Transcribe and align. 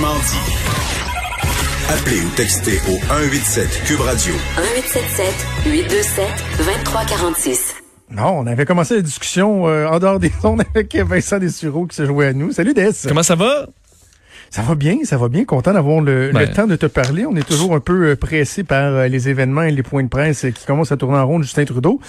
Franchement 0.00 0.18
dit. 0.30 1.92
Appelez 1.92 2.20
ou 2.22 2.30
textez 2.34 2.78
au 2.88 2.96
187 3.06 3.82
Cube 3.84 4.00
Radio. 4.00 4.32
1877 4.32 5.26
827 5.66 6.26
2346. 6.56 7.74
Non, 8.10 8.38
on 8.38 8.46
avait 8.46 8.64
commencé 8.64 8.96
la 8.96 9.02
discussion 9.02 9.68
euh, 9.68 9.86
en 9.86 9.98
dehors 9.98 10.18
des 10.18 10.32
ondes 10.44 10.62
avec 10.74 10.96
Vincent 10.96 11.38
Dessureau 11.38 11.86
qui 11.86 11.96
se 11.96 12.06
jouait 12.06 12.28
à 12.28 12.32
nous. 12.32 12.50
Salut 12.50 12.72
Des. 12.72 12.90
Comment 13.06 13.22
ça 13.22 13.34
va? 13.34 13.66
Ça 14.48 14.62
va 14.62 14.74
bien, 14.74 14.96
ça 15.04 15.18
va 15.18 15.28
bien. 15.28 15.44
Content 15.44 15.74
d'avoir 15.74 16.00
le, 16.00 16.30
Ben. 16.32 16.40
le 16.40 16.50
temps 16.50 16.66
de 16.66 16.76
te 16.76 16.86
parler. 16.86 17.26
On 17.26 17.36
est 17.36 17.46
toujours 17.46 17.74
un 17.74 17.80
peu 17.80 18.12
euh, 18.12 18.16
pressé 18.16 18.64
par 18.64 18.94
euh, 18.94 19.06
les 19.06 19.28
événements 19.28 19.64
et 19.64 19.70
les 19.70 19.82
points 19.82 20.02
de 20.02 20.08
presse 20.08 20.46
qui 20.54 20.64
commencent 20.64 20.92
à 20.92 20.96
tourner 20.96 21.18
en 21.18 21.26
rond 21.26 21.38
de 21.38 21.44
Justin 21.44 21.66
Trudeau. 21.66 22.00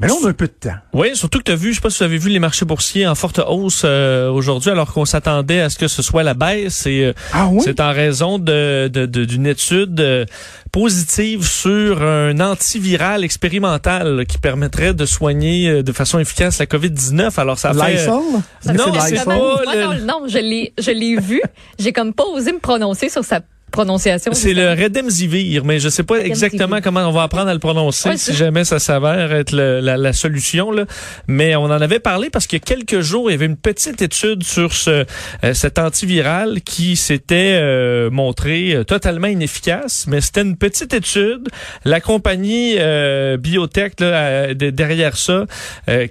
Mais 0.00 0.06
là, 0.06 0.14
on 0.22 0.24
a 0.26 0.30
un 0.30 0.32
peu 0.32 0.46
de 0.46 0.52
temps. 0.52 0.76
Oui, 0.92 1.16
surtout 1.16 1.38
que 1.38 1.44
tu 1.44 1.52
as 1.52 1.56
vu, 1.56 1.70
je 1.70 1.76
sais 1.76 1.80
pas 1.80 1.90
si 1.90 1.98
vous 1.98 2.04
avez 2.04 2.18
vu 2.18 2.30
les 2.30 2.38
marchés 2.38 2.64
boursiers 2.64 3.06
en 3.06 3.14
forte 3.16 3.40
hausse 3.44 3.82
euh, 3.84 4.30
aujourd'hui, 4.30 4.70
alors 4.70 4.92
qu'on 4.92 5.04
s'attendait 5.04 5.60
à 5.60 5.70
ce 5.70 5.76
que 5.78 5.88
ce 5.88 6.02
soit 6.02 6.22
la 6.22 6.34
baisse. 6.34 6.86
Et 6.86 7.04
euh, 7.06 7.12
Ah 7.32 7.48
oui? 7.50 7.60
c'est 7.64 7.80
en 7.80 7.92
raison 7.92 8.38
de 8.38 8.88
de- 8.92 9.06
de- 9.06 9.24
d'une 9.24 9.46
étude 9.46 10.00
euh, 10.00 10.24
positive 10.72 11.44
sur 11.46 12.02
un 12.02 12.38
antiviral 12.40 13.24
expérimental 13.24 14.24
qui 14.28 14.38
permettrait 14.38 14.94
de 14.94 15.04
soigner 15.06 15.68
euh, 15.68 15.82
de 15.82 15.92
façon 15.92 16.18
efficace 16.18 16.58
la 16.58 16.66
COVID-19. 16.66 17.38
Alors 17.40 17.58
ça 17.58 17.74
fait... 17.74 17.94
Lysol? 17.94 18.14
Non, 18.14 18.42
C'est 18.64 19.24
pas 19.24 19.34
le- 19.34 20.04
non, 20.04 20.22
je 20.28 20.38
l'ai, 20.38 20.72
je 20.78 20.90
l'ai 20.90 21.16
vu. 21.18 21.40
J'ai 21.78 21.92
comme 21.92 22.14
pas 22.14 22.24
osé 22.24 22.52
me 22.52 22.58
prononcer 22.60 23.08
sur 23.08 23.24
sa 23.24 23.40
prononciation. 23.70 24.32
C'est 24.34 24.54
le 24.54 24.70
Redemsivir, 24.70 25.64
mais 25.64 25.78
je 25.78 25.88
sais 25.88 26.02
pas 26.02 26.18
exactement 26.20 26.80
comment 26.80 27.08
on 27.08 27.12
va 27.12 27.22
apprendre 27.24 27.48
à 27.48 27.52
le 27.54 27.60
prononcer 27.60 28.08
Ouais, 28.10 28.16
si 28.16 28.34
jamais 28.34 28.64
ça 28.64 28.78
s'avère 28.78 29.32
être 29.32 29.52
le- 29.52 29.80
la, 29.80 29.96
la 29.96 30.12
solution. 30.12 30.70
Là. 30.70 30.84
Mais 31.26 31.56
on 31.56 31.64
en 31.64 31.70
avait 31.80 32.00
parlé 32.00 32.30
parce 32.30 32.46
qu'il 32.46 32.58
y 32.58 32.62
a 32.62 32.64
quelques 32.64 33.00
jours, 33.00 33.30
il 33.30 33.34
y 33.34 33.36
avait 33.36 33.46
une 33.46 33.56
petite 33.56 34.00
étude 34.02 34.42
sur 34.44 34.72
ce, 34.72 35.04
euh, 35.44 35.54
cet 35.54 35.78
antiviral 35.78 36.60
qui 36.62 36.96
s'était 36.96 37.58
euh, 37.60 38.10
montré 38.10 38.74
euh, 38.74 38.84
totalement 38.84 39.26
inefficace. 39.28 40.06
Mais 40.08 40.20
c'était 40.20 40.42
une 40.42 40.56
petite 40.56 40.94
étude. 40.94 41.48
La 41.84 42.00
compagnie 42.00 42.74
euh, 42.78 43.36
biotech 43.36 44.00
là, 44.00 44.54
de- 44.54 44.70
derrière 44.70 45.16
ça, 45.16 45.44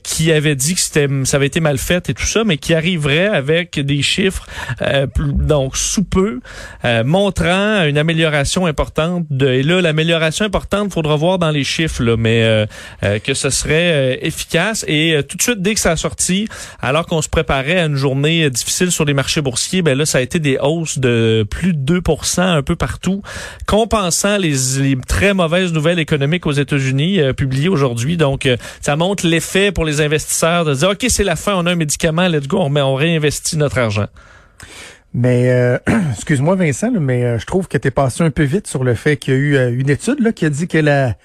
qui 0.04 0.32
avait 0.32 0.56
dit 0.56 0.76
que 0.76 0.82
c'était 0.82 1.08
ça 1.24 1.38
avait 1.38 1.48
été 1.48 1.60
mal 1.60 1.78
fait 1.78 2.10
et 2.10 2.14
tout 2.14 2.26
ça, 2.26 2.44
mais 2.44 2.58
qui 2.58 2.74
arriverait 2.74 3.28
avec 3.28 3.80
des 3.80 4.02
chiffres 4.02 4.46
donc 5.18 5.78
sous 5.78 6.04
peu, 6.04 6.40
euh, 6.86 7.04
une 7.58 7.98
amélioration 7.98 8.66
importante. 8.66 9.26
De, 9.30 9.48
et 9.48 9.64
là, 9.64 9.82
l'amélioration 9.82 10.46
importante, 10.46 10.92
faudra 10.94 11.16
voir 11.16 11.40
dans 11.40 11.52
les 11.52 11.64
chiffres, 11.64 12.04
là, 12.04 12.18
mais 12.18 12.44
euh, 12.44 12.66
euh, 13.04 13.20
que 13.20 13.34
ce 13.34 13.50
serait 13.50 14.16
euh, 14.16 14.18
efficace. 14.22 14.86
Et 14.88 15.16
euh, 15.16 15.22
tout 15.22 15.38
de 15.38 15.42
suite, 15.42 15.62
dès 15.62 15.74
que 15.74 15.80
ça 15.80 15.92
a 15.92 15.96
sorti, 15.96 16.48
alors 16.82 17.06
qu'on 17.06 17.22
se 17.22 17.30
préparait 17.30 17.80
à 17.80 17.86
une 17.86 17.96
journée 17.96 18.50
difficile 18.50 18.92
sur 18.92 19.06
les 19.06 19.14
marchés 19.14 19.42
boursiers, 19.42 19.82
ben 19.82 19.98
là, 19.98 20.06
ça 20.06 20.20
a 20.20 20.22
été 20.22 20.40
des 20.40 20.58
hausses 20.62 21.00
de 21.00 21.46
plus 21.50 21.74
de 21.74 22.00
2% 22.00 22.42
un 22.42 22.64
peu 22.64 22.76
partout, 22.76 23.22
compensant 23.66 24.38
les, 24.38 24.56
les 24.80 24.98
très 25.08 25.34
mauvaises 25.34 25.74
nouvelles 25.74 26.00
économiques 26.00 26.46
aux 26.46 26.52
États-Unis 26.52 27.20
publiées 27.36 27.70
aujourd'hui. 27.70 28.18
Donc, 28.18 28.48
ça 28.82 28.96
montre 28.96 29.26
l'effet 29.28 29.72
pour 29.72 29.86
les 29.86 30.02
investisseurs 30.02 30.66
de 30.66 30.74
dire, 30.74 30.90
OK, 30.90 31.06
c'est 31.10 31.24
la 31.24 31.36
fin, 31.36 31.54
on 31.56 31.66
a 31.66 31.72
un 31.72 31.76
médicament, 31.76 32.28
let's 32.28 32.48
go, 32.48 32.60
on, 32.60 32.76
on 32.76 32.96
réinvestit 32.96 33.58
notre 33.58 33.78
argent. 33.78 34.08
Mais 35.18 35.50
euh, 35.50 35.80
excuse-moi 36.12 36.56
Vincent, 36.56 36.92
mais 36.92 37.24
euh, 37.24 37.40
je 37.40 37.48
trouve 37.48 37.68
que 37.68 37.80
tu 37.80 37.90
passé 37.90 38.24
un 38.24 38.30
peu 38.30 38.44
vite 38.44 38.68
sur 38.68 38.84
le 38.84 38.94
fait 38.94 39.18
qu'il 39.18 39.34
y 39.34 39.38
a 39.38 39.40
eu 39.40 39.56
euh, 39.56 39.74
une 39.76 39.90
étude 39.90 40.20
là, 40.20 40.32
qui 40.32 40.46
a 40.46 40.52
dit 40.52 40.68
que 40.68 40.78
la 40.78 41.16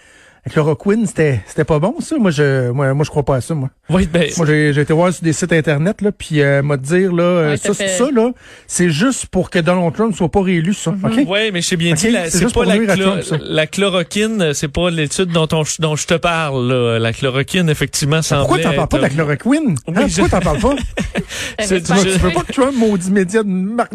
chloroquine, 0.50 1.06
c'était 1.06 1.41
c'était 1.47 1.64
pas 1.64 1.78
bon 1.78 1.94
ça. 2.00 2.16
Moi 2.19 2.30
je 2.30 2.70
moi, 2.70 2.92
moi 2.94 3.04
je 3.04 3.10
crois 3.10 3.22
pas 3.25 3.36
à 3.36 3.41
ça 3.41 3.54
moi. 3.54 3.70
Oui, 3.91 4.08
ben, 4.12 4.28
Moi 4.36 4.47
j'ai 4.47 4.72
j'ai 4.72 4.80
été 4.80 4.92
voir 4.92 5.12
sur 5.12 5.22
des 5.22 5.32
sites 5.32 5.53
internet 5.53 6.00
là 6.03 6.10
puis 6.12 6.41
euh, 6.41 6.62
m'a 6.62 6.76
dire 6.76 7.12
là 7.12 7.22
euh, 7.22 7.50
Ouais, 7.50 7.56
ça 7.56 7.75
fait- 7.75 7.88
ça 7.88 8.10
là, 8.10 8.32
c'est 8.66 8.91
juste 8.91 9.26
pour 9.26 9.50
que 9.50 9.58
Donald 9.58 9.94
Trump 9.94 10.14
soit 10.16 10.31
pas 10.31 10.42
réélu 10.42 10.75
ça. 10.75 10.91
OK? 10.91 11.12
Oui, 11.28 11.50
mais 11.52 11.60
j'ai 11.62 11.76
bien 11.76 11.92
Ok, 11.92 11.98
dit, 11.98 12.10
la- 12.10 12.25
c'est 12.25 12.31
c'est 12.31 12.38
juste 12.41 12.54
pas 12.54 12.62
pour 12.64 12.72
la, 12.72 12.97
Trump, 12.97 13.22
la 13.44 13.66
chloroquine, 13.66 14.52
c'est 14.54 14.69
pas 14.69 14.91
l'étude 14.91 15.26
dont, 15.31 15.48
on- 15.52 15.62
dont 15.78 15.97
je 15.97 16.06
te 16.06 16.14
parle. 16.14 16.69
là. 16.69 16.98
La 16.98 17.12
chloroquine, 17.12 17.69
effectivement, 17.69 18.22
semblait 18.22 18.41
Pourquoi 18.47 18.58
t'en 18.58 18.75
parles 18.75 18.88
pas 18.88 18.97
de 18.98 19.02
la 19.02 19.08
chloroquine? 19.10 19.75
Oui, 19.86 19.94
Hein, 19.94 20.06
je- 20.08 20.20
Pourquoi 20.22 20.41
t'en 20.41 20.44
parles 20.44 20.58
pas? 20.60 20.76
C'est- 21.60 21.82
tu, 21.82 21.92
veux, 21.92 21.98
je- 22.04 22.16
tu 22.16 22.19
veux 22.19 22.31
pas 22.31 22.42
que 22.42 22.52
Trump 22.52 22.75
maudit 22.76 23.10
média 23.10 23.42
de 23.42 23.48
mar- 23.48 23.86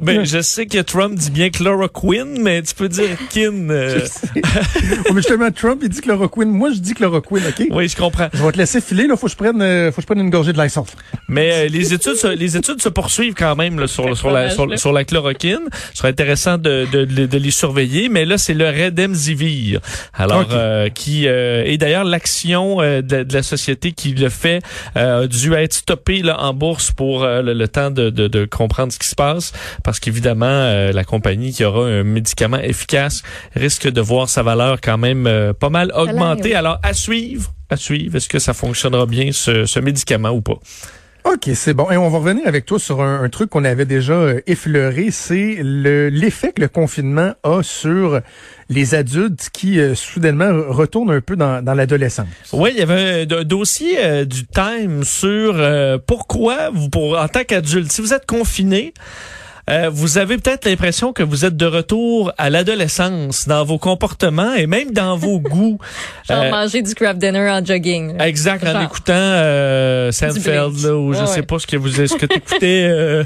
Ben, 0.00 0.24
je 0.24 0.40
sais 0.42 0.66
que 0.66 0.78
Trump 0.82 1.14
dit 1.14 1.30
bien 1.30 1.50
chloroquine, 1.50 2.42
mais 2.42 2.62
tu 2.62 2.74
peux 2.74 2.88
dire 2.88 3.08
kin. 3.30 3.68
euh, 3.70 4.00
mais 4.34 5.16
justement 5.16 5.50
Trump 5.50 5.80
il 5.82 5.88
dit 5.94 6.00
chloroquine. 6.00 6.50
Moi 6.50 6.70
je 6.74 6.78
dis 6.80 6.94
chloroquine, 6.94 7.42
OK? 7.48 7.66
Oui, 7.70 7.88
je 7.88 7.96
comprends. 7.96 8.28
Je 8.32 8.42
vais 8.42 8.52
te 8.52 8.58
laisser 8.58 8.80
filer 8.80 9.06
là, 9.06 9.16
faut 9.16 9.26
que 9.26 9.32
je 9.32 9.36
prenne 9.36 9.62
euh, 9.62 9.90
faut 9.90 9.96
que 9.96 10.02
je 10.02 10.06
prenne 10.06 10.20
une 10.20 10.30
gorgée 10.30 10.52
de 10.52 10.62
Lysol. 10.62 10.84
Mais 11.28 11.66
euh, 11.66 11.68
les 11.68 11.94
études, 11.94 12.16
se, 12.16 12.26
les 12.26 12.56
études 12.56 12.80
se 12.82 12.88
poursuivent 12.88 13.34
quand 13.34 13.56
même 13.56 13.78
là, 13.80 13.86
sur, 13.86 14.16
sur, 14.16 14.30
la, 14.30 14.50
sur, 14.50 14.78
sur 14.78 14.92
la 14.92 15.04
chloroquine. 15.04 15.60
Ce 15.92 15.98
serait 15.98 16.08
intéressant 16.08 16.58
de, 16.58 16.86
de, 16.92 17.04
de, 17.04 17.26
de 17.26 17.38
les 17.38 17.50
surveiller. 17.50 18.08
Mais 18.08 18.24
là, 18.24 18.38
c'est 18.38 18.54
le 18.54 18.66
Redemsivir. 18.68 19.80
Alors, 20.12 20.48
euh, 20.52 20.88
qui 20.88 21.26
euh, 21.26 21.62
et 21.64 21.78
d'ailleurs 21.78 22.04
l'action 22.04 22.80
euh, 22.80 23.02
de, 23.02 23.22
de 23.22 23.32
la 23.32 23.42
société 23.42 23.92
qui 23.92 24.12
le 24.14 24.28
fait 24.28 24.60
euh, 24.96 25.24
a 25.24 25.26
dû 25.26 25.52
être 25.54 25.74
stoppée 25.74 26.22
là, 26.22 26.40
en 26.40 26.52
bourse 26.54 26.90
pour 26.90 27.24
euh, 27.24 27.42
le, 27.42 27.52
le 27.54 27.68
temps 27.68 27.90
de, 27.90 28.10
de, 28.10 28.28
de 28.28 28.44
comprendre 28.44 28.92
ce 28.92 28.98
qui 28.98 29.08
se 29.08 29.14
passe, 29.14 29.52
parce 29.82 30.00
qu'évidemment, 30.00 30.46
euh, 30.46 30.92
la 30.92 31.04
compagnie 31.04 31.52
qui 31.52 31.64
aura 31.64 31.86
un 31.86 32.04
médicament 32.04 32.58
efficace 32.58 33.22
risque 33.54 33.88
de 33.88 34.00
voir 34.00 34.28
sa 34.28 34.42
valeur 34.42 34.80
quand 34.80 34.98
même 34.98 35.26
euh, 35.26 35.52
pas 35.52 35.70
mal 35.70 35.83
augmenter. 35.94 36.50
oui. 36.50 36.54
Alors, 36.54 36.78
à 36.82 36.92
suivre. 36.92 37.52
À 37.70 37.76
suivre. 37.76 38.16
Est-ce 38.16 38.28
que 38.28 38.38
ça 38.38 38.52
fonctionnera 38.54 39.06
bien, 39.06 39.30
ce, 39.32 39.64
ce 39.66 39.80
médicament 39.80 40.30
ou 40.30 40.40
pas? 40.42 40.58
OK, 41.24 41.48
c'est 41.54 41.72
bon. 41.72 41.90
Et 41.90 41.96
on 41.96 42.10
va 42.10 42.18
revenir 42.18 42.46
avec 42.46 42.66
toi 42.66 42.78
sur 42.78 43.00
un, 43.00 43.22
un 43.22 43.28
truc 43.30 43.48
qu'on 43.48 43.64
avait 43.64 43.86
déjà 43.86 44.12
euh, 44.12 44.40
effleuré, 44.46 45.10
c'est 45.10 45.56
le 45.58 46.10
l'effet 46.10 46.52
que 46.52 46.60
le 46.60 46.68
confinement 46.68 47.32
a 47.42 47.62
sur 47.62 48.20
les 48.68 48.94
adultes 48.94 49.48
qui 49.50 49.80
euh, 49.80 49.94
soudainement 49.94 50.50
re- 50.50 50.68
retournent 50.68 51.10
un 51.12 51.22
peu 51.22 51.34
dans, 51.34 51.64
dans 51.64 51.72
l'adolescence. 51.72 52.26
Oui, 52.52 52.72
il 52.74 52.78
y 52.78 52.82
avait 52.82 53.26
un, 53.32 53.38
un 53.38 53.42
dossier 53.42 53.96
euh, 54.04 54.24
du 54.26 54.46
Time 54.46 55.02
sur 55.02 55.54
euh, 55.56 55.96
pourquoi 56.06 56.68
vous, 56.68 56.90
pour 56.90 57.18
en 57.18 57.28
tant 57.28 57.44
qu'adulte, 57.44 57.90
si 57.90 58.02
vous 58.02 58.12
êtes 58.12 58.26
confiné, 58.26 58.92
euh, 59.70 59.90
vous 59.92 60.18
avez 60.18 60.36
peut-être 60.36 60.66
l'impression 60.66 61.12
que 61.12 61.22
vous 61.22 61.44
êtes 61.44 61.56
de 61.56 61.66
retour 61.66 62.32
à 62.38 62.50
l'adolescence 62.50 63.48
dans 63.48 63.64
vos 63.64 63.78
comportements 63.78 64.54
et 64.54 64.66
même 64.66 64.90
dans 64.92 65.16
vos 65.16 65.38
goûts. 65.40 65.78
Genre 66.28 66.42
Euh, 66.42 66.50
manger 66.50 66.82
du 66.82 66.94
craft 66.94 67.18
dinner 67.18 67.50
en 67.50 67.64
jogging. 67.64 68.20
Exact, 68.20 68.66
en 68.66 68.80
écoutant 68.82 69.12
euh, 69.14 70.12
Seinfeld, 70.12 70.78
là, 70.84 70.94
ou 70.96 71.12
je 71.14 71.20
Ouais, 71.20 71.26
sais 71.26 71.42
pas 71.42 71.58
ce 71.58 71.66
que 71.66 71.76
vous 71.76 71.88
ce 71.88 72.14
que 72.16 72.26
t'écoutais 72.26 72.84
euh, 72.90 73.24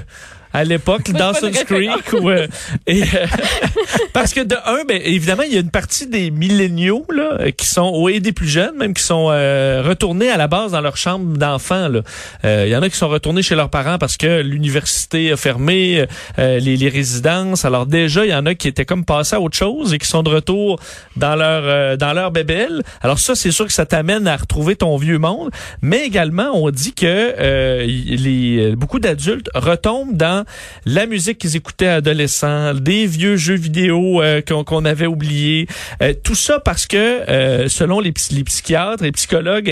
à 0.53 0.65
l'époque, 0.65 1.11
Dawson's 1.11 1.65
Creek. 1.65 2.13
Ou, 2.13 2.31
euh, 2.31 2.47
et, 2.87 3.03
euh, 3.03 3.27
parce 4.13 4.33
que 4.33 4.41
de 4.41 4.57
un, 4.67 4.85
ben, 4.87 5.01
évidemment, 5.05 5.43
il 5.43 5.53
y 5.53 5.57
a 5.57 5.61
une 5.61 5.71
partie 5.71 6.07
des 6.07 6.31
milléniaux 6.31 7.05
là, 7.15 7.51
qui 7.53 7.67
sont, 7.67 7.93
ou 7.95 8.09
et 8.09 8.21
des 8.21 8.33
plus 8.33 8.49
jeunes 8.49 8.77
même, 8.77 8.95
qui 8.95 9.03
sont 9.03 9.29
euh, 9.31 9.83
retournés 9.85 10.31
à 10.31 10.37
la 10.37 10.47
base 10.49 10.73
dans 10.73 10.81
leur 10.81 10.97
chambre 10.97 11.37
d'enfants. 11.37 11.89
là. 11.89 12.01
Euh, 12.45 12.65
Il 12.67 12.71
y 12.73 12.77
en 12.77 12.83
a 12.83 12.89
qui 12.89 12.97
sont 12.97 13.09
retournés 13.09 13.43
chez 13.43 13.55
leurs 13.55 13.71
parents 13.71 13.99
parce 13.99 14.17
que 14.17 14.41
l'université 14.41 15.33
a 15.33 15.37
fermé, 15.37 16.07
euh, 16.39 16.59
les, 16.59 16.77
les 16.77 16.89
résidences. 16.89 17.65
Alors 17.65 17.87
déjà, 17.87 18.25
il 18.25 18.31
y 18.31 18.35
en 18.35 18.47
a 18.47 18.55
qui 18.55 18.69
étaient 18.69 18.85
comme 18.85 19.05
passés 19.05 19.37
à 19.37 19.41
autre 19.41 19.57
chose 19.57 19.95
et 19.95 19.99
qui 19.99 20.07
sont 20.09 20.23
de 20.23 20.31
retour 20.31 20.79
dans 21.17 21.35
leur 21.37 21.63
euh, 21.65 21.97
dans 21.97 22.13
leur 22.13 22.31
bébelle. 22.31 22.83
Alors 23.03 23.19
ça, 23.19 23.35
c'est 23.35 23.51
sûr 23.51 23.67
que 23.67 23.73
ça 23.73 23.87
t'amène 23.87 24.27
à 24.27 24.37
retrouver 24.37 24.77
ton 24.77 24.97
vieux 24.97 25.19
monde, 25.19 25.51
mais 25.83 26.05
également 26.07 26.51
on 26.55 26.71
dit 26.71 26.93
que 26.95 27.07
euh, 27.07 27.85
les 27.87 28.75
beaucoup 28.77 28.99
d'adultes 28.99 29.49
retombent 29.55 30.17
dans 30.17 30.38
la 30.85 31.07
musique 31.07 31.39
qu'ils 31.39 31.57
écoutaient 31.57 31.89
adolescents, 31.89 32.75
des 32.75 33.07
vieux 33.07 33.37
jeux 33.37 33.57
vidéo 33.57 34.23
euh, 34.23 34.41
qu'on 34.43 34.85
avait 34.85 35.07
oubliés, 35.07 35.67
Euh, 36.03 36.15
tout 36.23 36.35
ça 36.35 36.61
parce 36.61 36.87
que 36.87 36.97
euh, 36.97 37.69
selon 37.69 38.01
les, 38.01 38.13
psy- 38.13 38.35
les 38.35 38.45
psychiatres 38.45 39.05
et 39.05 39.13
psychologues 39.13 39.71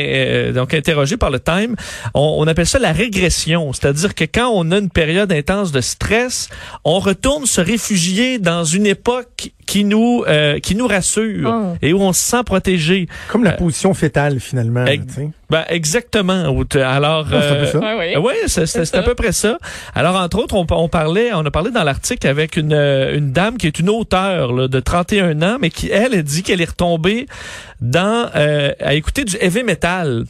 donc 0.54 0.74
interrogés 0.74 1.16
par 1.16 1.30
le 1.30 1.40
Time, 1.40 1.76
on, 2.14 2.36
on 2.38 2.46
appelle 2.46 2.66
ça 2.66 2.78
la 2.78 2.92
régression, 2.92 3.72
c'est-à-dire 3.72 4.14
que 4.14 4.24
quand 4.24 4.48
on 4.52 4.70
a 4.72 4.78
une 4.78 4.90
période 4.90 5.32
intense 5.32 5.72
de 5.72 5.80
stress, 5.80 6.48
on 6.84 6.98
retourne 6.98 7.46
se 7.46 7.60
réfugier 7.60 8.38
dans 8.38 8.64
une 8.64 8.86
époque 8.86 9.50
qui 9.66 9.84
nous 9.84 10.24
euh, 10.26 10.58
qui 10.60 10.74
nous 10.74 10.86
rassure 10.86 11.50
Oh. 11.52 11.76
et 11.82 11.92
où 11.92 12.00
on 12.00 12.12
se 12.12 12.22
sent 12.22 12.42
protégé. 12.44 13.08
Comme 13.28 13.44
la 13.44 13.52
position 13.52 13.92
fétale, 13.94 14.40
finalement. 14.40 14.84
Ex-. 14.86 15.18
Ben 15.50 15.64
exactement. 15.68 16.44
Alors 16.74 17.26
Ah, 17.32 17.40
c'est 17.70 17.76
euh. 17.76 17.80
Ouais, 17.80 18.16
ouais. 18.16 18.16
à 18.98 19.02
peu 19.02 19.14
près 19.14 19.32
ça. 19.32 19.58
Alors, 19.94 20.16
entre 20.16 20.38
autres, 20.38 20.54
on, 20.54 20.66
on 20.70 20.88
parlait, 20.88 21.30
on 21.34 21.44
a 21.44 21.50
parlé 21.50 21.70
dans 21.70 21.84
l'article 21.84 22.26
avec 22.26 22.56
une, 22.56 22.72
euh, 22.72 23.16
une 23.16 23.32
dame 23.32 23.56
qui 23.56 23.66
est 23.66 23.78
une 23.78 23.88
auteure 23.90 24.52
là, 24.52 24.68
de 24.68 24.80
31 24.80 25.42
ans, 25.42 25.58
mais 25.60 25.70
qui, 25.70 25.90
elle, 25.90 26.14
a 26.14 26.22
dit 26.22 26.42
qu'elle 26.42 26.60
est 26.60 26.70
retombée 26.70 27.26
dans 27.80 28.28
euh, 28.34 28.72
à 28.80 28.94
écouter 28.94 29.24
du 29.24 29.36
heavy 29.40 29.62
metal. 29.62 30.24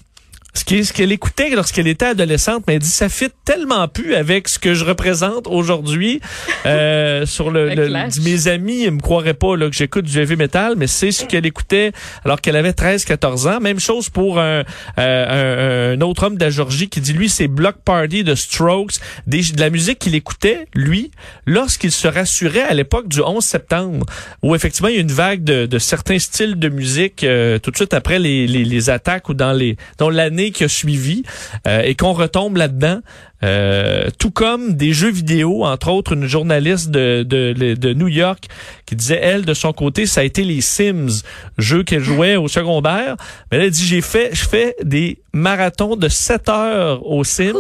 Ce 0.57 0.65
qui 0.65 0.77
est- 0.79 0.85
ce 0.85 0.93
qu'elle 0.93 1.13
écoutait 1.13 1.51
lorsqu'elle 1.51 1.87
était 1.87 2.07
adolescente, 2.07 2.65
mais 2.67 2.75
elle 2.75 2.81
dit 2.81 2.89
ça 2.89 3.09
fit 3.09 3.29
tellement 3.45 3.87
plus 3.89 4.15
avec 4.15 4.49
ce 4.49 4.59
que 4.59 4.73
je 4.75 4.85
représente 4.85 5.47
aujourd'hui 5.47 6.21
euh, 6.65 7.27
sur 7.27 7.51
le, 7.51 7.69
Le 7.75 7.89
mes 8.25 8.49
amis 8.49 8.85
ils 8.85 8.91
me 8.91 9.01
croiraient 9.01 9.35
pas 9.35 9.57
là, 9.57 9.69
que 9.69 9.77
j'écoute 9.77 10.07
du 10.07 10.19
heavy 10.19 10.37
metal, 10.37 10.75
mais 10.77 10.87
c'est 10.87 11.13
ce 11.13 11.25
qu'elle 11.27 11.45
écoutait 11.47 11.93
alors 12.25 12.41
qu'elle 12.41 12.57
avait 12.57 12.71
13-14 12.73 13.47
ans. 13.49 13.61
Même 13.61 13.79
chose 13.81 14.09
pour 14.09 14.39
un, 14.41 14.65
euh, 14.99 15.93
un, 15.93 15.99
un 15.99 16.01
autre 16.01 16.25
homme 16.25 16.37
de 16.39 16.45
la 16.45 16.51
Georgie 16.51 16.89
qui 16.89 17.01
dit 17.01 17.13
lui 17.13 17.29
c'est 17.29 17.49
Block 17.49 17.77
Party 17.85 18.25
de 18.25 18.35
Strokes, 18.35 18.95
des, 19.27 19.43
de 19.43 19.61
la 19.61 19.69
musique 19.71 19.99
qu'il 19.99 20.15
écoutait 20.15 20.67
lui 20.75 21.11
lorsqu'il 21.47 21.93
se 21.93 22.09
rassurait 22.09 22.63
à 22.63 22.73
l'époque 22.75 23.09
du 23.09 23.21
11 23.21 23.45
septembre 23.45 24.07
où 24.43 24.55
effectivement 24.55 24.89
il 24.89 24.95
y 24.95 24.99
a 24.99 25.03
une 25.03 25.13
vague 25.13 25.45
de, 25.45 25.67
de 25.67 25.79
certains 25.79 26.19
styles 26.19 26.59
de 26.59 26.69
musique 26.69 27.25
euh, 27.25 27.59
tout 27.59 27.71
de 27.71 27.77
suite 27.77 27.93
après 27.95 28.19
les, 28.19 28.47
les, 28.47 28.65
les 28.65 28.91
attaques 28.91 29.29
ou 29.29 29.35
dans 29.35 29.53
les 29.53 29.77
dans 29.99 30.09
l'année 30.11 30.46
qui 30.51 30.65
a 30.65 30.69
suivi 30.69 31.23
euh, 31.67 31.83
et 31.83 31.95
qu'on 31.95 32.13
retombe 32.13 32.57
là-dedans. 32.57 33.01
Euh, 33.45 34.09
tout 34.19 34.31
comme 34.31 34.75
des 34.75 34.95
jeux 34.95 35.11
vidéo, 35.11 35.65
entre 35.65 35.89
autres 35.91 36.13
une 36.13 36.27
journaliste 36.27 36.91
de, 36.91 37.23
de, 37.23 37.93
New 37.93 38.09
York 38.09 38.47
qui 38.87 38.97
disait, 38.97 39.21
elle, 39.23 39.45
de 39.45 39.53
son 39.53 39.75
côté, 39.75 40.07
ça 40.07 40.23
a 40.23 40.25
été 40.25 40.43
les 40.43 40.63
Sims, 40.63 41.23
jeux 41.59 41.83
qu'elle 41.83 42.03
jouait 42.03 42.37
au 42.37 42.49
secondaire. 42.49 43.17
Mais 43.51 43.59
elle 43.59 43.65
a 43.65 43.71
dit, 43.71 43.85
j'ai 43.85 44.01
fait, 44.01 44.31
je 44.33 44.49
fais 44.49 44.75
des 44.83 45.19
marathons 45.35 45.97
de 45.97 46.09
7 46.09 46.49
heures 46.49 47.07
aux 47.07 47.25
Sims 47.25 47.53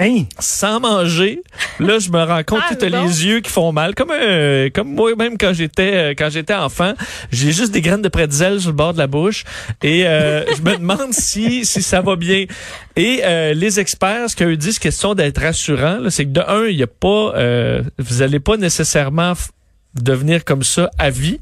Hein? 0.00 0.24
sans 0.38 0.80
manger. 0.80 1.42
Là, 1.78 1.98
je 1.98 2.10
me 2.10 2.22
rends 2.22 2.42
compte 2.42 2.62
Ah, 2.64 2.74
que 2.74 2.80
t'as 2.80 2.88
bon? 2.90 3.04
les 3.04 3.26
yeux 3.26 3.40
qui 3.40 3.50
font 3.50 3.70
mal. 3.70 3.94
Comme 3.94 4.10
un, 4.10 4.68
comme 4.70 4.94
moi-même 4.94 5.36
quand 5.36 5.52
j'étais 5.52 5.92
euh, 5.94 6.14
quand 6.16 6.30
j'étais 6.30 6.54
enfant, 6.54 6.94
j'ai 7.30 7.52
juste 7.52 7.70
des 7.72 7.82
graines 7.82 8.00
de 8.02 8.08
pretzel 8.08 8.60
sur 8.60 8.70
le 8.70 8.76
bord 8.76 8.94
de 8.94 8.98
la 8.98 9.06
bouche 9.06 9.44
et 9.82 10.06
euh, 10.06 10.44
je 10.56 10.62
me 10.62 10.76
demande 10.78 11.12
si 11.12 11.64
si 11.66 11.82
ça 11.82 12.00
va 12.00 12.16
bien. 12.16 12.46
Et 12.96 13.20
euh, 13.24 13.52
les 13.54 13.78
experts, 13.78 14.30
ce 14.30 14.36
qu'eux 14.36 14.56
disent, 14.56 14.78
question 14.78 15.14
d'être 15.14 15.40
rassurant, 15.40 15.98
là, 15.98 16.10
c'est 16.10 16.24
que 16.24 16.30
de 16.30 16.40
un, 16.40 16.66
il 16.66 16.76
y 16.76 16.82
a 16.82 16.86
pas, 16.86 17.32
euh, 17.36 17.82
vous 17.98 18.22
allez 18.22 18.40
pas 18.40 18.56
nécessairement 18.56 19.34
devenir 19.94 20.44
comme 20.44 20.62
ça 20.62 20.90
à 20.98 21.10
vie, 21.10 21.40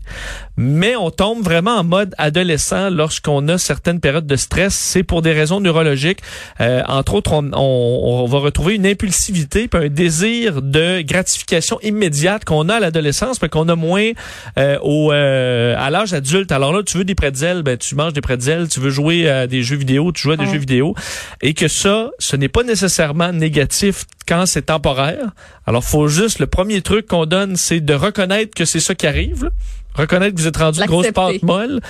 mais 0.60 0.96
on 0.96 1.10
tombe 1.10 1.42
vraiment 1.42 1.76
en 1.76 1.84
mode 1.84 2.14
adolescent 2.18 2.90
lorsqu'on 2.90 3.46
a 3.46 3.58
certaines 3.58 4.00
périodes 4.00 4.26
de 4.26 4.34
stress. 4.34 4.74
C'est 4.74 5.04
pour 5.04 5.22
des 5.22 5.32
raisons 5.32 5.60
neurologiques. 5.60 6.18
Euh, 6.60 6.82
entre 6.88 7.14
autres, 7.14 7.32
on, 7.32 7.48
on, 7.54 8.22
on 8.24 8.26
va 8.26 8.38
retrouver 8.38 8.74
une 8.74 8.86
impulsivité, 8.86 9.68
puis 9.68 9.84
un 9.84 9.88
désir 9.88 10.60
de 10.60 11.00
gratification 11.02 11.78
immédiate 11.82 12.44
qu'on 12.44 12.68
a 12.68 12.74
à 12.74 12.80
l'adolescence, 12.80 13.40
mais 13.40 13.48
qu'on 13.48 13.68
a 13.68 13.76
moins 13.76 14.10
euh, 14.58 14.78
au 14.82 15.12
euh, 15.12 15.76
à 15.78 15.90
l'âge 15.90 16.12
adulte. 16.12 16.50
Alors 16.50 16.72
là, 16.72 16.82
tu 16.82 16.98
veux 16.98 17.04
des 17.04 17.14
pretzels, 17.14 17.62
ben 17.62 17.76
tu 17.78 17.94
manges 17.94 18.12
des 18.12 18.20
pretzels. 18.20 18.68
Tu 18.68 18.80
veux 18.80 18.90
jouer 18.90 19.30
à 19.30 19.46
des 19.46 19.62
jeux 19.62 19.76
vidéo, 19.76 20.10
tu 20.10 20.22
joues 20.22 20.32
à 20.32 20.36
des 20.36 20.44
Ouais. 20.44 20.52
jeux 20.54 20.58
vidéo, 20.58 20.94
et 21.40 21.54
que 21.54 21.68
ça, 21.68 22.10
ce 22.18 22.34
n'est 22.34 22.48
pas 22.48 22.64
nécessairement 22.64 23.32
négatif 23.32 24.06
quand 24.26 24.44
c'est 24.46 24.62
temporaire. 24.66 25.26
Alors, 25.66 25.84
faut 25.84 26.08
juste 26.08 26.40
le 26.40 26.46
premier 26.48 26.82
truc 26.82 27.06
qu'on 27.06 27.26
donne, 27.26 27.54
c'est 27.56 27.80
de 27.80 27.94
reconnaître 27.94 28.54
que 28.56 28.64
c'est 28.64 28.80
ça 28.80 28.94
qui 28.96 29.06
arrive. 29.06 29.44
là. 29.44 29.50
Reconnaître 29.98 30.34
que 30.36 30.40
vous 30.40 30.46
êtes 30.46 30.56
rendu 30.56 30.80
grosse 30.86 31.10
pâte 31.10 31.42
molle 31.42 31.80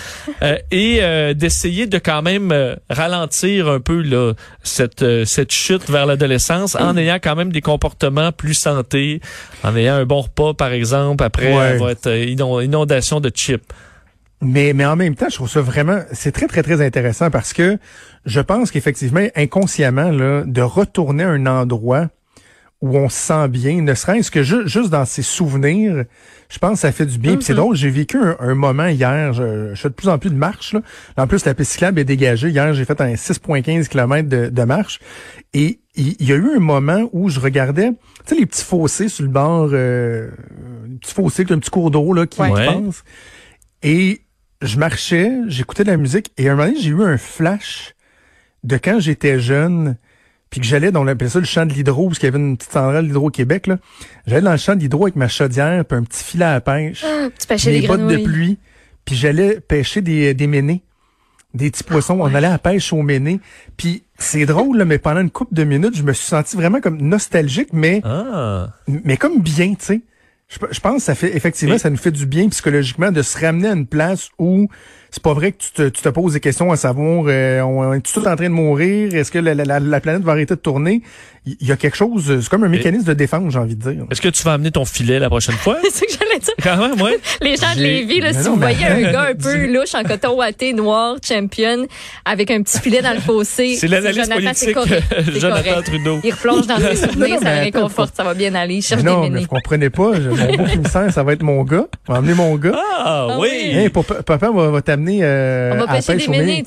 euh, 0.42 0.56
et 0.70 0.98
euh, 1.02 1.34
d'essayer 1.34 1.86
de 1.86 1.98
quand 1.98 2.22
même 2.22 2.50
euh, 2.52 2.74
ralentir 2.90 3.68
un 3.68 3.80
peu 3.80 4.00
là, 4.02 4.32
cette, 4.62 5.02
euh, 5.02 5.24
cette 5.24 5.52
chute 5.52 5.88
vers 5.90 6.06
l'adolescence 6.06 6.74
en 6.74 6.96
ayant 6.96 7.18
quand 7.22 7.36
même 7.36 7.52
des 7.52 7.60
comportements 7.60 8.32
plus 8.32 8.54
santé, 8.54 9.20
en 9.62 9.76
ayant 9.76 9.94
un 9.94 10.04
bon 10.06 10.22
repas 10.22 10.54
par 10.54 10.72
exemple 10.72 11.22
après 11.22 11.54
Ouais. 11.54 11.76
votre 11.76 12.08
euh, 12.10 12.24
inon- 12.24 12.60
inondation 12.60 13.20
de 13.20 13.28
chips. 13.30 13.62
Mais, 14.40 14.72
mais 14.72 14.86
en 14.86 14.94
même 14.94 15.16
temps, 15.16 15.26
je 15.28 15.34
trouve 15.34 15.50
ça 15.50 15.60
vraiment, 15.60 15.98
c'est 16.12 16.30
très, 16.30 16.46
très, 16.46 16.62
très 16.62 16.80
intéressant 16.84 17.28
parce 17.30 17.52
que 17.52 17.76
je 18.24 18.40
pense 18.40 18.70
qu'effectivement, 18.70 19.26
inconsciemment, 19.34 20.10
là, 20.12 20.44
de 20.46 20.62
retourner 20.62 21.24
à 21.24 21.28
un 21.30 21.46
endroit 21.46 22.06
où 22.80 22.96
on 22.96 23.08
se 23.08 23.16
sent 23.18 23.48
bien, 23.48 23.82
ne 23.82 23.92
serait-ce 23.94 24.30
que 24.30 24.42
ju- 24.44 24.68
juste 24.68 24.90
dans 24.90 25.04
ses 25.04 25.22
souvenirs, 25.22 26.04
je 26.48 26.58
pense 26.58 26.74
que 26.74 26.78
ça 26.78 26.92
fait 26.92 27.06
du 27.06 27.18
bien. 27.18 27.34
Puis 27.34 27.44
c'est 27.44 27.54
drôle, 27.54 27.74
j'ai 27.74 27.90
vécu 27.90 28.16
un, 28.18 28.36
un 28.38 28.54
moment 28.54 28.86
hier, 28.86 29.32
je, 29.32 29.74
je 29.74 29.80
fais 29.80 29.88
de 29.88 29.94
plus 29.94 30.08
en 30.08 30.18
plus 30.18 30.30
de 30.30 30.36
marche. 30.36 30.74
Là. 30.74 30.82
En 31.16 31.26
plus, 31.26 31.44
la 31.44 31.54
piste 31.54 31.72
cyclable 31.72 31.98
est 31.98 32.04
dégagée. 32.04 32.50
Hier, 32.50 32.72
j'ai 32.74 32.84
fait 32.84 33.00
un 33.00 33.14
6,15 33.14 33.88
km 33.88 34.28
de, 34.28 34.48
de 34.48 34.62
marche. 34.62 35.00
Et 35.54 35.80
il 35.96 36.22
y, 36.22 36.32
a 36.32 36.36
eu 36.36 36.56
un 36.56 36.60
moment 36.60 37.08
où 37.12 37.28
je 37.28 37.40
regardais, 37.40 37.90
tu 37.90 37.96
sais, 38.26 38.36
les 38.36 38.46
petits 38.46 38.62
fossés 38.64 39.08
sur 39.08 39.24
le 39.24 39.30
bord, 39.30 39.70
euh, 39.72 40.30
les 40.88 40.98
petits 40.98 41.14
fossés, 41.14 41.42
un 41.50 41.58
petit 41.58 41.70
cours 41.70 41.90
d'eau 41.90 42.12
là, 42.12 42.26
qui, 42.26 42.40
Ouais. 42.40 42.50
passe. 42.66 43.02
Et 43.82 44.20
je 44.62 44.78
marchais, 44.78 45.32
j'écoutais 45.48 45.82
de 45.82 45.90
la 45.90 45.96
musique, 45.96 46.30
et 46.36 46.48
à 46.48 46.52
un 46.52 46.54
moment 46.54 46.68
donné, 46.68 46.80
j'ai 46.80 46.90
eu 46.90 47.02
un 47.02 47.18
flash 47.18 47.94
de 48.62 48.76
quand 48.76 49.00
j'étais 49.00 49.40
jeune, 49.40 49.96
puis 50.50 50.60
que 50.60 50.66
j'allais 50.66 50.90
dans 50.92 51.02
on 51.04 51.06
appelait 51.06 51.28
ça 51.28 51.38
le 51.40 51.44
champ 51.44 51.66
de 51.66 51.72
l'hydro, 51.72 52.08
parce 52.08 52.18
qu'il 52.18 52.26
y 52.26 52.32
avait 52.34 52.38
une 52.38 52.56
petite 52.56 52.72
centrale 52.72 53.06
d'Hydro-Québec, 53.06 53.66
là. 53.66 53.78
J'allais 54.26 54.42
dans 54.42 54.52
le 54.52 54.56
champ 54.56 54.74
de 54.74 54.80
l'hydro 54.80 55.04
avec 55.04 55.16
ma 55.16 55.28
chaudière, 55.28 55.84
puis 55.84 55.98
un 55.98 56.02
petit 56.04 56.24
filet 56.24 56.44
à 56.44 56.60
pêche, 56.60 57.04
Tu 57.38 57.46
pêchais 57.46 57.70
mes 57.72 57.80
des 57.82 57.86
bottes 57.86 58.06
de 58.06 58.16
pluie, 58.18 58.58
puis 59.04 59.14
j'allais 59.16 59.60
pêcher 59.60 60.00
des, 60.00 60.34
des 60.34 60.46
ménés, 60.46 60.82
des 61.54 61.70
petits 61.70 61.84
poissons. 61.84 62.18
On 62.20 62.34
allait 62.34 62.46
à 62.46 62.50
la 62.52 62.58
pêche 62.58 62.92
aux 62.92 63.02
ménés. 63.02 63.40
Puis 63.76 64.02
c'est 64.18 64.44
drôle, 64.46 64.78
là, 64.78 64.84
mais 64.84 64.98
pendant 64.98 65.20
une 65.20 65.30
couple 65.30 65.54
de 65.54 65.64
minutes, 65.64 65.96
je 65.96 66.02
me 66.02 66.12
suis 66.12 66.26
senti 66.26 66.56
vraiment 66.56 66.80
comme 66.80 66.98
nostalgique, 67.00 67.70
mais 67.72 68.00
Ah. 68.04 68.68
mais 68.86 69.16
comme 69.16 69.40
bien, 69.40 69.70
tu 69.74 69.84
sais. 69.84 70.00
Je, 70.48 70.58
je 70.70 70.80
pense 70.80 70.96
que 70.96 71.02
ça 71.02 71.14
fait 71.14 71.36
effectivement 71.36 71.74
Et- 71.74 71.78
ça 71.78 71.90
nous 71.90 71.98
fait 71.98 72.10
du 72.10 72.24
bien 72.24 72.48
psychologiquement 72.48 73.12
de 73.12 73.20
se 73.20 73.38
ramener 73.38 73.68
à 73.68 73.72
une 73.72 73.86
place 73.86 74.30
où 74.38 74.68
c'est 75.10 75.22
pas 75.22 75.32
vrai 75.34 75.52
que 75.52 75.58
tu 75.58 75.70
te, 75.72 75.88
tu 75.88 76.02
te 76.02 76.08
poses 76.10 76.34
des 76.34 76.40
questions 76.40 76.70
à 76.70 76.76
savoir 76.76 77.24
euh, 77.28 77.60
on 77.62 77.92
est 77.94 78.00
tout 78.00 78.20
en 78.26 78.36
train 78.36 78.44
de 78.44 78.48
mourir, 78.48 79.14
est-ce 79.14 79.30
que 79.30 79.38
la, 79.38 79.54
la- 79.54 79.64
la- 79.64 79.80
la 79.80 80.00
planète 80.00 80.22
va 80.22 80.32
arrêter 80.32 80.54
de 80.54 80.60
tourner? 80.60 81.02
Il 81.60 81.66
y, 81.66 81.72
a 81.72 81.76
quelque 81.76 81.96
chose, 81.96 82.40
c'est 82.42 82.48
comme 82.50 82.64
un 82.64 82.68
mécanisme 82.68 83.06
de 83.06 83.14
défense, 83.14 83.50
j'ai 83.54 83.58
envie 83.58 83.74
de 83.74 83.90
dire. 83.90 84.04
Est-ce 84.10 84.20
que 84.20 84.28
tu 84.28 84.42
vas 84.42 84.52
amener 84.52 84.70
ton 84.70 84.84
filet 84.84 85.18
la 85.18 85.30
prochaine 85.30 85.54
fois? 85.54 85.78
C'est 85.90 85.90
ce 86.10 86.18
que 86.18 86.22
j'allais 86.22 86.40
dire. 86.40 86.52
Quand 86.62 86.76
même, 86.76 87.00
ouais. 87.00 87.18
Les 87.40 87.56
gens 87.56 87.74
de 87.74 87.80
Lévis, 87.80 88.20
là, 88.20 88.34
si 88.34 88.44
non, 88.44 88.54
vous 88.56 88.60
voyez 88.60 88.84
un 88.84 89.00
gars 89.12 89.28
un 89.30 89.34
peu 89.34 89.66
louche 89.66 89.94
en 89.94 90.02
coton 90.02 90.34
watté, 90.36 90.74
noir, 90.74 91.16
champion, 91.26 91.86
avec 92.26 92.50
un 92.50 92.60
petit 92.62 92.78
filet 92.78 93.00
dans 93.00 93.14
le 93.14 93.20
fossé. 93.20 93.76
C'est 93.80 93.88
c'est 93.88 94.28
politique 94.34 94.74
correct, 94.74 95.02
c'est 95.24 95.40
Jonathan 95.40 95.70
correct. 95.70 95.86
Trudeau. 95.86 96.18
Il 96.22 96.32
replonge 96.34 96.66
dans 96.66 96.78
ses 96.80 96.96
souvenirs, 96.96 97.38
ça 97.40 97.54
le 97.54 97.60
réconforte, 97.62 98.14
ça 98.14 98.24
va 98.24 98.34
bien 98.34 98.54
aller. 98.54 98.74
Il 98.74 98.82
cherche 98.82 99.02
non, 99.02 99.22
des 99.22 99.28
mais 99.28 99.30
ménés. 99.36 99.42
vous 99.44 99.48
comprenez 99.48 99.88
pas, 99.88 100.10
mon 100.18 100.56
beau 100.56 100.66
finissant, 100.66 101.10
ça 101.10 101.22
va 101.22 101.32
être 101.32 101.42
mon 101.42 101.62
gars. 101.64 101.86
On 102.08 102.12
va 102.12 102.18
emmener 102.18 102.34
mon 102.34 102.56
gars. 102.56 102.72
Ah, 102.76 103.28
Ah 103.30 103.38
oui. 103.38 103.48
oui. 103.50 103.70
Hey, 103.74 103.88
papa, 103.88 104.22
papa 104.22 104.50
va, 104.50 104.68
va 104.70 104.82
euh, 105.06 105.72
On 105.74 105.78
va 105.78 105.90
à 105.90 105.96
pêcher 105.96 106.14
pêche 106.14 106.28
des. 106.28 106.64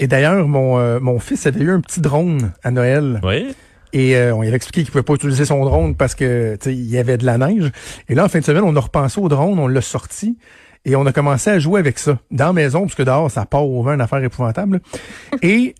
Et 0.00 0.06
d'ailleurs, 0.06 0.48
mon, 0.48 0.78
euh, 0.78 0.98
mon 1.00 1.18
fils 1.18 1.46
avait 1.46 1.60
eu 1.60 1.70
un 1.70 1.80
petit 1.80 2.00
drone 2.00 2.52
à 2.62 2.70
Noël. 2.70 3.20
Oui. 3.22 3.54
Et 3.92 4.16
euh, 4.16 4.34
on 4.34 4.40
lui 4.40 4.48
avait 4.48 4.56
expliqué 4.56 4.82
qu'il 4.82 4.90
pouvait 4.90 5.04
pas 5.04 5.14
utiliser 5.14 5.44
son 5.44 5.64
drone 5.64 5.94
parce 5.94 6.14
que 6.14 6.58
il 6.66 6.90
y 6.90 6.98
avait 6.98 7.16
de 7.16 7.24
la 7.24 7.38
neige. 7.38 7.70
Et 8.08 8.14
là, 8.14 8.24
en 8.24 8.28
fin 8.28 8.40
de 8.40 8.44
semaine, 8.44 8.64
on 8.64 8.74
a 8.74 8.80
repensé 8.80 9.20
au 9.20 9.28
drone, 9.28 9.58
on 9.58 9.68
l'a 9.68 9.80
sorti 9.82 10.36
et 10.84 10.96
on 10.96 11.06
a 11.06 11.12
commencé 11.12 11.50
à 11.50 11.58
jouer 11.58 11.80
avec 11.80 11.98
ça 11.98 12.18
dans 12.30 12.46
la 12.46 12.52
maison, 12.52 12.82
parce 12.82 12.94
que 12.94 13.02
dehors, 13.02 13.30
ça 13.30 13.46
part 13.46 13.66
au 13.66 13.82
vent, 13.82 13.92
une 13.92 14.00
affaire 14.00 14.22
épouvantable. 14.22 14.80
et 15.42 15.74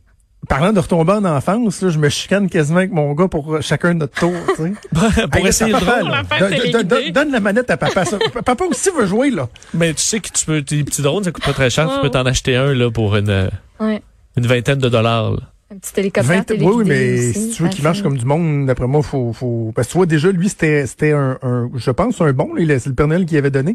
parlant 0.48 0.72
de 0.72 0.80
retomber 0.80 1.12
en 1.12 1.24
enfance, 1.24 1.80
là, 1.82 1.88
je 1.90 1.98
me 1.98 2.08
chicane 2.08 2.48
quasiment 2.48 2.78
avec 2.78 2.92
mon 2.92 3.12
gars 3.14 3.28
pour 3.28 3.54
euh, 3.54 3.60
chacun 3.60 3.94
notre 3.94 4.18
tour. 4.18 4.32
tu 4.56 4.62
sais. 4.62 4.72
Pour 5.30 5.40
Hey, 5.40 5.46
essayer 5.48 5.72
papa, 5.72 6.02
là, 6.02 6.22
la 6.30 6.48
fête 6.50 7.12
donne- 7.12 7.30
la 7.32 7.40
manette 7.40 7.70
à 7.70 7.76
papa. 7.76 8.04
ça. 8.04 8.18
papa 8.44 8.64
aussi 8.64 8.90
veut 8.96 9.06
jouer, 9.06 9.30
là. 9.30 9.48
Mais 9.74 9.92
tu 9.94 10.02
sais 10.02 10.20
que 10.20 10.28
tu 10.32 10.44
peux, 10.46 10.62
tes 10.62 10.82
petits 10.84 11.02
drones, 11.02 11.24
ça 11.24 11.32
coûte 11.32 11.44
pas 11.44 11.52
très 11.52 11.70
cher. 11.70 11.88
Tu 11.88 11.94
Ouais, 11.96 12.02
peux 12.02 12.10
t'en 12.10 12.24
acheter 12.26 12.56
un, 12.56 12.72
là, 12.74 12.90
pour 12.90 13.16
une, 13.16 13.30
euh, 13.30 13.48
Ouais. 13.80 14.02
une 14.36 14.46
vingtaine 14.46 14.78
de 14.78 14.88
dollars, 14.88 15.32
là. 15.32 15.38
Un 15.70 15.78
petit 15.78 15.98
hélicoptère 15.98 16.36
20 16.36 16.42
téléguidé 16.44 16.70
oui, 16.70 16.76
oui, 16.82 16.84
mais 16.86 17.14
aussi, 17.30 17.40
si 17.40 17.56
tu 17.56 17.62
veux 17.62 17.68
qu'il 17.70 17.82
marche 17.82 18.02
comme 18.02 18.18
du 18.18 18.26
monde, 18.26 18.66
d'après 18.66 18.86
moi, 18.86 19.02
faut, 19.02 19.32
faut, 19.32 19.72
parce 19.74 19.88
que 19.88 19.92
tu 19.92 19.98
vois, 19.98 20.06
déjà, 20.06 20.30
lui, 20.30 20.50
c'était, 20.50 20.86
c'était 20.86 21.12
un, 21.12 21.38
un- 21.42 21.70
je 21.74 21.90
pense, 21.90 22.20
un 22.20 22.32
bon, 22.32 22.50
c'est 22.56 22.86
le 22.86 22.94
Père 22.94 23.08
Noël 23.08 23.24
qui 23.24 23.36
avait 23.38 23.50
donné. 23.50 23.74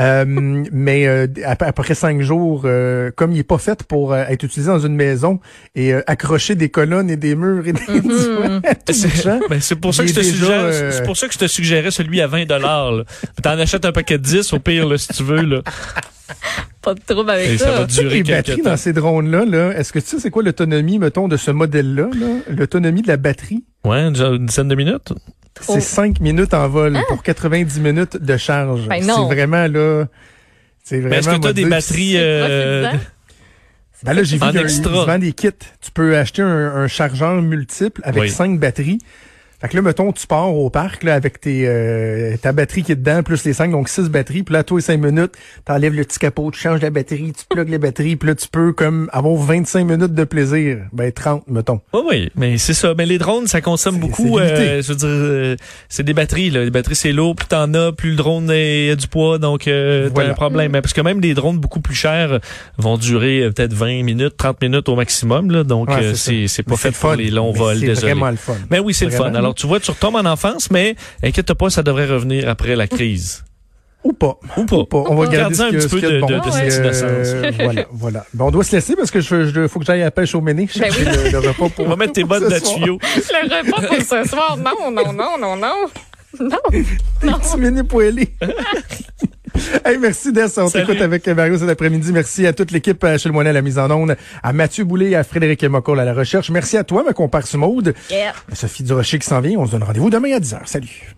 Euh, 0.00 0.24
mais, 0.72 1.06
euh, 1.06 1.28
après, 1.44 1.94
cinq 1.94 2.20
jours, 2.20 2.62
euh, 2.64 3.12
comme 3.14 3.30
il 3.30 3.38
est 3.38 3.44
pas 3.44 3.58
fait 3.58 3.84
pour 3.84 4.12
euh, 4.12 4.24
être 4.28 4.42
utilisé 4.42 4.70
dans 4.72 4.80
une 4.80 4.96
maison 4.96 5.38
et 5.76 5.94
euh, 5.94 6.02
accrocher 6.08 6.56
des 6.56 6.68
colonnes 6.68 7.10
et 7.10 7.16
des 7.16 7.36
murs 7.36 7.66
et 7.66 7.72
des, 7.74 7.80
tout 7.86 8.92
C'est 8.92 9.24
ben, 9.48 9.60
c'est 9.60 9.76
pour 9.76 9.94
ça 9.94 10.02
que 10.02 10.08
je 10.08 10.14
te 10.14 10.22
suggère, 10.22 10.60
euh, 10.64 10.90
c'est 10.90 11.04
pour 11.04 11.16
ça 11.16 11.28
que 11.28 11.32
je 11.34 11.38
te 11.38 11.46
suggérais 11.46 11.92
celui 11.92 12.20
à 12.20 12.26
20 12.26 12.46
dollars, 12.46 12.90
là. 12.90 13.04
T'en 13.40 13.58
achètes 13.58 13.84
un 13.84 13.92
paquet 13.92 14.18
de 14.18 14.24
10, 14.24 14.52
au 14.52 14.58
pire, 14.58 14.88
là, 14.88 14.98
si 14.98 15.08
tu 15.08 15.22
veux, 15.22 15.42
là. 15.42 15.62
Pas 16.82 16.94
de 16.94 17.00
trouble 17.06 17.30
avec 17.30 17.48
Et 17.50 17.58
ça 17.58 17.66
ça. 17.66 17.70
va 17.80 17.84
durer 17.86 18.14
les 18.16 18.22
batteries 18.22 18.62
temps. 18.62 18.70
dans 18.70 18.76
ces 18.76 18.92
drones-là, 18.92 19.44
là, 19.44 19.70
est-ce 19.78 19.92
que 19.92 19.98
tu 19.98 20.06
sais 20.06 20.18
c'est 20.18 20.30
quoi 20.30 20.42
l'autonomie, 20.42 20.98
mettons, 20.98 21.28
de 21.28 21.36
ce 21.36 21.50
modèle-là, 21.50 22.08
là? 22.18 22.26
l'autonomie 22.48 23.02
de 23.02 23.08
la 23.08 23.16
batterie? 23.18 23.64
Ouais, 23.84 24.00
une, 24.00 24.16
une 24.16 24.46
dizaine 24.46 24.68
de 24.68 24.74
minutes. 24.74 25.12
C'est 25.60 25.80
5 25.80 26.20
minutes 26.20 26.54
en 26.54 26.68
vol 26.68 26.96
pour 27.08 27.22
90 27.22 27.80
minutes 27.80 28.16
de 28.16 28.36
charge. 28.38 28.86
Ben 28.88 29.04
non. 29.04 29.28
c'est 29.28 29.34
vraiment 29.34 29.66
là. 29.66 30.06
C'est 30.82 30.96
Mais 30.96 31.00
vraiment. 31.02 31.16
est-ce 31.18 31.28
que 31.36 31.42
tu 31.42 31.48
as 31.48 31.52
des 31.52 31.64
batteries... 31.66 32.14
Euh. 32.16 32.90
Ben 34.02 34.14
là, 34.14 34.22
j'ai 34.22 34.36
vu 34.38 34.42
qu'il 34.46 34.54
y 34.54 35.10
a 35.10 35.18
des 35.18 35.32
kits. 35.32 35.48
Tu 35.82 35.90
peux 35.92 36.16
acheter 36.16 36.40
un, 36.40 36.48
un 36.76 36.86
chargeur 36.88 37.42
multiple 37.42 38.00
avec 38.04 38.22
Oui. 38.22 38.30
cinq 38.30 38.58
batteries. 38.58 38.98
Fait 39.60 39.68
que 39.68 39.76
là, 39.76 39.82
mettons, 39.82 40.10
tu 40.12 40.26
pars 40.26 40.54
au 40.54 40.70
parc 40.70 41.02
là, 41.04 41.14
avec 41.14 41.38
tes, 41.40 41.64
euh, 41.66 42.34
ta 42.40 42.52
batterie 42.52 42.82
qui 42.82 42.92
est 42.92 42.96
dedans, 42.96 43.22
plus 43.22 43.44
les 43.44 43.52
cinq, 43.52 43.70
donc 43.72 43.90
six 43.90 44.08
batteries. 44.08 44.42
Puis 44.42 44.54
là, 44.54 44.64
toi, 44.64 44.80
cinq 44.80 44.98
minutes, 44.98 45.32
t'enlèves 45.66 45.92
le 45.94 46.02
petit 46.04 46.18
capot, 46.18 46.50
tu 46.50 46.58
changes 46.58 46.80
la 46.80 46.88
batterie, 46.88 47.32
tu 47.36 47.44
plugues 47.48 47.68
les 47.68 47.76
batteries. 47.78 48.16
Puis 48.16 48.28
là, 48.28 48.34
tu 48.34 48.48
peux 48.48 48.72
comme 48.72 49.10
avoir 49.12 49.34
25 49.36 49.84
minutes 49.84 50.14
de 50.14 50.24
plaisir. 50.24 50.78
Ben 50.92 51.12
30, 51.12 51.44
mettons. 51.48 51.80
Oui, 51.92 52.00
oui, 52.08 52.30
mais 52.36 52.56
c'est 52.56 52.72
ça. 52.72 52.94
Mais 52.96 53.04
les 53.04 53.18
drones, 53.18 53.46
ça 53.46 53.60
consomme 53.60 53.96
C'est- 53.96 54.00
beaucoup. 54.00 54.38
c'est 54.38 54.44
euh, 54.44 54.82
je 54.82 54.88
veux 54.88 54.96
dire, 54.96 55.08
euh, 55.10 55.56
c'est 55.90 56.04
des 56.04 56.14
batteries. 56.14 56.48
Là. 56.50 56.64
Les 56.64 56.70
batteries, 56.70 56.96
c'est 56.96 57.12
lourd. 57.12 57.36
Plus 57.36 57.48
t'en 57.48 57.72
as, 57.74 57.92
plus 57.92 58.10
le 58.10 58.16
drone 58.16 58.50
est- 58.50 58.90
a 58.92 58.96
du 58.96 59.08
poids. 59.08 59.38
Donc, 59.38 59.68
euh, 59.68 60.08
t'as 60.08 60.14
Voilà. 60.14 60.30
un 60.30 60.34
problème. 60.34 60.72
Parce 60.72 60.94
que 60.94 61.02
même 61.02 61.20
des 61.20 61.34
drones 61.34 61.58
beaucoup 61.58 61.80
plus 61.80 61.94
chers 61.94 62.40
vont 62.78 62.96
durer 62.96 63.42
euh, 63.42 63.50
peut-être 63.52 63.74
20 63.74 64.04
minutes, 64.04 64.36
30 64.38 64.60
minutes 64.62 64.88
au 64.88 64.96
maximum. 64.96 65.50
Là. 65.50 65.64
Donc, 65.64 65.90
Ouais, 65.90 65.96
euh, 66.02 66.14
c'est 66.14 66.30
c'est 66.46 66.48
c'est 66.48 66.62
pas 66.62 66.70
Mais 66.72 66.76
fait 66.78 66.88
le 66.88 66.94
pour 66.94 67.10
fun. 67.10 67.16
les 67.16 67.30
longs 67.30 67.52
Mais 67.52 67.58
vols. 67.58 67.78
C'est 67.80 67.86
Désolé. 67.86 68.12
vraiment 68.14 68.30
le 68.30 68.36
fun. 68.36 68.54
Mais 68.70 68.78
oui, 68.78 68.94
c'est 68.94 69.04
le 69.04 69.10
fun. 69.10 69.30
Alors, 69.50 69.54
tu 69.56 69.66
vois, 69.66 69.80
tu 69.80 69.90
retombes 69.90 70.14
en 70.14 70.24
enfance, 70.26 70.70
mais 70.70 70.94
inquiète 71.24 71.52
pas, 71.54 71.70
ça 71.70 71.82
devrait 71.82 72.06
revenir 72.06 72.48
après 72.48 72.76
la 72.76 72.86
crise. 72.86 73.42
Ou 74.04 74.12
pas. 74.12 74.38
Ou 74.56 74.64
pas. 74.64 74.76
Ou 74.76 74.84
pas. 74.84 74.98
On 75.08 75.16
va 75.16 75.26
ce 75.26 75.62
un 75.62 75.70
petit 75.72 75.80
ce 75.82 75.88
peu 75.88 76.00
de- 76.00 76.20
bon. 76.20 76.26
de- 76.28 76.34
de 76.36 76.40
Puis, 76.40 76.52
cette 76.52 76.76
innocence. 76.76 77.54
voilà, 77.64 77.86
voilà. 77.90 78.24
Bon, 78.32 78.46
on 78.46 78.50
doit 78.52 78.62
se 78.64 78.76
laisser 78.76 78.94
parce 78.94 79.10
que 79.10 79.20
je, 79.20 79.46
je 79.46 79.66
faut 79.68 79.80
que 79.80 79.84
j'aille 79.84 80.02
à 80.02 80.04
la 80.04 80.10
pêche 80.12 80.34
au 80.36 80.40
méné. 80.40 80.68
Ben 80.78 80.90
oui. 80.96 81.04
le, 81.04 81.30
le 81.32 81.38
repas 81.40 81.68
pour. 81.68 81.84
On 81.84 81.88
va 81.88 81.96
mettre 81.96 82.12
tes 82.12 82.22
bottes 82.24 82.44
de 82.48 82.58
tuyau. 82.60 82.98
Le 83.02 83.66
repas 83.66 83.86
pour 83.88 83.96
ce 83.96 84.28
soir. 84.28 84.56
Non, 84.56 84.90
non, 84.92 85.12
non, 85.12 85.36
non, 85.38 85.56
non. 85.56 85.74
Non. 86.38 86.56
Petit 86.70 87.56
méné 87.58 87.82
poêlé. 87.82 88.32
Hey, 89.84 89.98
merci 89.98 90.32
Dess. 90.32 90.58
On 90.58 90.68
t'écoute 90.68 91.00
avec 91.00 91.26
Mario 91.28 91.58
cet 91.58 91.68
après-midi. 91.68 92.12
Merci 92.12 92.46
à 92.46 92.52
toute 92.52 92.70
l'équipe 92.70 93.02
euh, 93.04 93.18
chez 93.18 93.28
le 93.28 93.32
Moinet 93.32 93.50
à 93.50 93.52
la 93.52 93.62
mise 93.62 93.78
en 93.78 93.90
onde, 93.90 94.16
à 94.42 94.52
Mathieu 94.52 94.84
Boulay 94.84 95.10
et 95.10 95.16
à 95.16 95.24
Frédéric 95.24 95.64
Mocoll 95.64 96.00
à 96.00 96.04
la 96.04 96.14
recherche. 96.14 96.50
Merci 96.50 96.76
à 96.76 96.84
toi, 96.84 97.02
ma 97.02 97.12
comparse 97.12 97.54
Maude. 97.54 97.94
Yeah. 98.10 98.32
Sophie 98.52 98.82
Durocher 98.82 99.18
qui 99.18 99.26
s'en 99.26 99.40
vient. 99.40 99.58
On 99.58 99.66
se 99.66 99.72
donne 99.72 99.82
rendez-vous 99.82 100.10
demain 100.10 100.34
à 100.34 100.40
10h. 100.40 100.60
Salut. 100.66 101.14